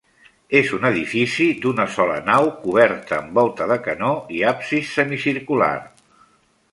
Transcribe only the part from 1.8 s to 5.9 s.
sola nau, coberta amb volta de canó i absis semicircular.